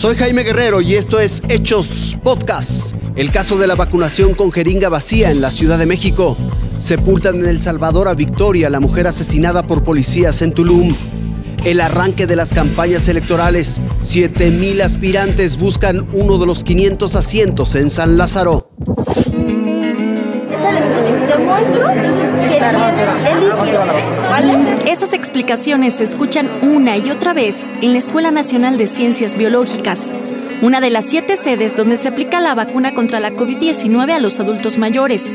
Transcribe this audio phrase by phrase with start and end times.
[0.00, 2.94] Soy Jaime Guerrero y esto es Hechos Podcast.
[3.16, 6.38] El caso de la vacunación con jeringa vacía en la Ciudad de México.
[6.78, 10.96] Sepultan en El Salvador a Victoria, la mujer asesinada por policías en Tulum.
[11.66, 13.78] El arranque de las campañas electorales.
[14.02, 18.70] 7.000 aspirantes buscan uno de los 500 asientos en San Lázaro.
[24.86, 30.12] Esas explicaciones se escuchan una y otra vez en la Escuela Nacional de Ciencias Biológicas,
[30.62, 34.40] una de las siete sedes donde se aplica la vacuna contra la COVID-19 a los
[34.40, 35.32] adultos mayores,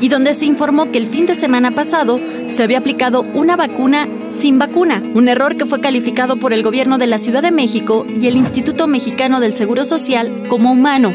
[0.00, 4.08] y donde se informó que el fin de semana pasado se había aplicado una vacuna
[4.30, 8.06] sin vacuna, un error que fue calificado por el gobierno de la Ciudad de México
[8.20, 11.12] y el Instituto Mexicano del Seguro Social como humano.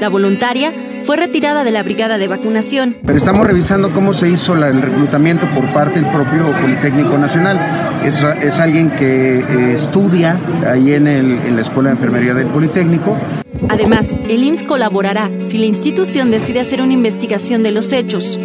[0.00, 2.96] La voluntaria fue retirada de la brigada de vacunación.
[3.04, 7.58] Pero estamos revisando cómo se hizo el reclutamiento por parte del propio Politécnico Nacional.
[8.04, 12.46] Es, es alguien que eh, estudia ahí en, el, en la Escuela de Enfermería del
[12.48, 13.16] Politécnico.
[13.68, 18.40] Además, el IMSS colaborará si la institución decide hacer una investigación de los hechos.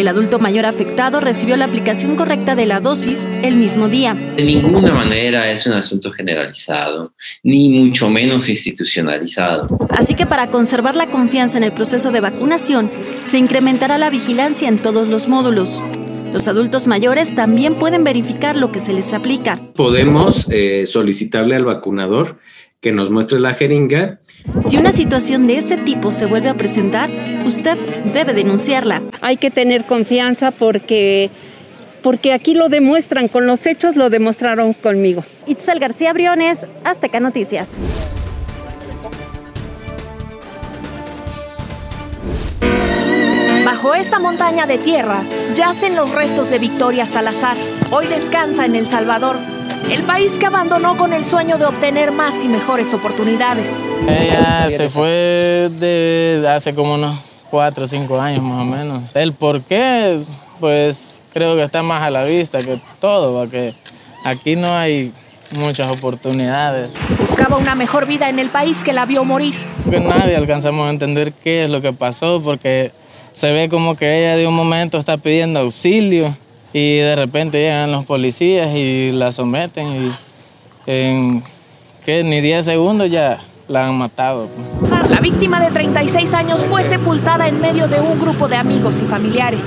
[0.00, 4.14] El adulto mayor afectado recibió la aplicación correcta de la dosis el mismo día.
[4.14, 7.12] De ninguna manera es un asunto generalizado,
[7.42, 9.68] ni mucho menos institucionalizado.
[9.90, 12.90] Así que para conservar la confianza en el proceso de vacunación,
[13.28, 15.82] se incrementará la vigilancia en todos los módulos.
[16.32, 19.60] Los adultos mayores también pueden verificar lo que se les aplica.
[19.74, 22.38] Podemos eh, solicitarle al vacunador
[22.80, 24.20] que nos muestre la jeringa.
[24.66, 27.10] Si una situación de ese tipo se vuelve a presentar,
[27.44, 27.76] usted
[28.12, 29.02] debe denunciarla.
[29.20, 31.30] Hay que tener confianza porque
[32.02, 35.22] porque aquí lo demuestran, con los hechos lo demostraron conmigo.
[35.46, 37.72] Itzel García Briones, Azteca Noticias.
[43.66, 45.22] Bajo esta montaña de tierra
[45.54, 47.56] yacen los restos de Victoria Salazar.
[47.90, 49.36] Hoy descansa en El Salvador,
[49.88, 53.82] el país que abandonó con el sueño de obtener más y mejores oportunidades.
[54.08, 57.18] Ella se fue de hace como unos
[57.50, 59.02] cuatro o cinco años más o menos.
[59.14, 60.20] El por qué,
[60.58, 63.74] pues creo que está más a la vista que todo, porque
[64.24, 65.12] aquí no hay
[65.52, 66.90] muchas oportunidades.
[67.18, 69.54] Buscaba una mejor vida en el país que la vio morir.
[69.88, 72.92] Que nadie alcanzamos a entender qué es lo que pasó, porque
[73.32, 76.36] se ve como que ella de un momento está pidiendo auxilio
[76.72, 80.12] y de repente llegan los policías y la someten y
[80.86, 81.42] en
[82.04, 83.38] que ni 10 segundos ya
[83.68, 84.48] la han matado.
[85.08, 89.06] La víctima de 36 años fue sepultada en medio de un grupo de amigos y
[89.06, 89.64] familiares.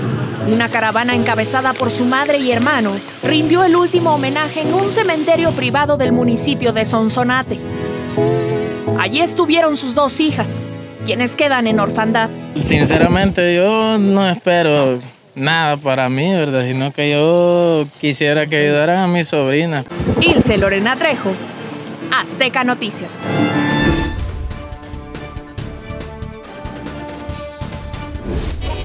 [0.52, 2.91] Una caravana encabezada por su madre y hermano
[3.24, 7.59] rindió el último homenaje en un cementerio privado del municipio de Sonsonate.
[9.00, 10.70] Allí estuvieron sus dos hijas,
[11.06, 12.30] quienes quedan en orfandad.
[12.62, 15.00] Sinceramente yo no espero
[15.35, 16.66] nada para mí, ¿verdad?
[16.66, 19.83] Sino que yo quisiera que ayudaran a mi sobrina.
[20.21, 21.31] Ilse Lorena Trejo,
[22.11, 23.21] Azteca Noticias.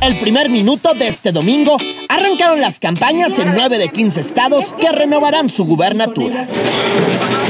[0.00, 1.76] El primer minuto de este domingo
[2.08, 6.47] arrancaron las campañas en 9 de 15 estados que renovarán su gubernatura.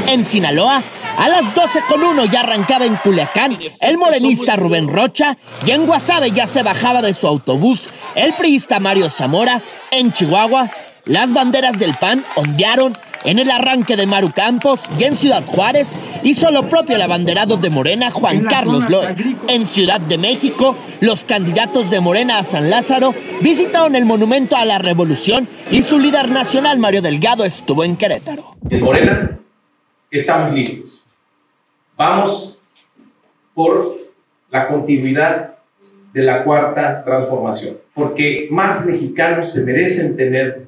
[0.07, 0.81] En Sinaloa,
[1.17, 5.85] a las 12 con 1 ya arrancaba en Culiacán el morenista Rubén Rocha y en
[5.85, 9.61] Guasave ya se bajaba de su autobús el priista Mario Zamora.
[9.91, 10.69] En Chihuahua,
[11.05, 12.93] las banderas del PAN ondearon
[13.25, 17.57] en el arranque de Maru Campos y en Ciudad Juárez hizo lo propio el abanderado
[17.57, 19.15] de Morena Juan Carlos Loe.
[19.47, 24.65] En Ciudad de México, los candidatos de Morena a San Lázaro visitaron el Monumento a
[24.65, 28.55] la Revolución y su líder nacional Mario Delgado estuvo en Querétaro.
[28.69, 29.39] En Morena
[30.11, 31.03] estamos listos.
[31.97, 32.59] Vamos
[33.53, 33.83] por
[34.49, 35.58] la continuidad
[36.13, 40.67] de la cuarta transformación, porque más mexicanos se merecen tener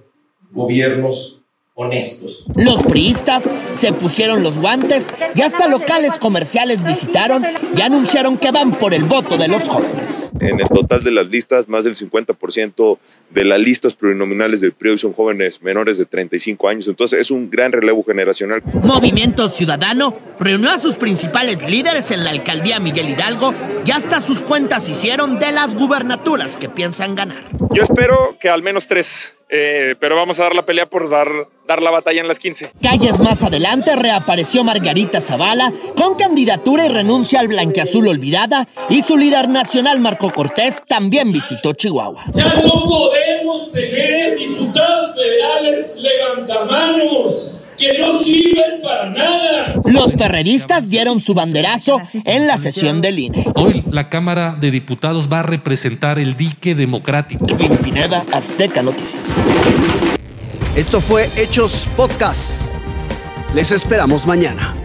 [0.51, 1.40] gobiernos
[1.73, 2.45] honestos.
[2.55, 7.45] Los priistas se pusieron los guantes y hasta locales comerciales visitaron
[7.75, 10.31] y anunciaron que van por el voto de los jóvenes.
[10.41, 12.97] En el total de las listas, más del 50%
[13.29, 17.49] de las listas plurinominales del PRI son jóvenes menores de 35 años, entonces es un
[17.49, 18.61] gran relevo generacional.
[18.83, 23.53] Movimiento Ciudadano reunió a sus principales líderes en la alcaldía Miguel Hidalgo
[23.85, 27.45] y hasta sus cuentas hicieron de las gubernaturas que piensan ganar.
[27.73, 31.27] Yo espero que al menos tres eh, pero vamos a dar la pelea por dar,
[31.67, 32.71] dar la batalla en las 15.
[32.81, 39.17] Calles más adelante reapareció Margarita Zavala con candidatura y renuncia al blanqueazul olvidada y su
[39.17, 42.23] líder nacional Marco Cortés también visitó Chihuahua.
[42.33, 49.73] Ya no podemos tener diputados federales levantamanos que no sirven para nada.
[49.85, 53.45] Los perredistas dieron su banderazo en la sesión del INE.
[53.55, 57.45] Hoy la Cámara de Diputados va a representar el dique democrático.
[57.83, 59.23] Pineda, Azteca Noticias.
[60.75, 62.71] Esto fue Hechos Podcast.
[63.55, 64.75] Les esperamos mañana.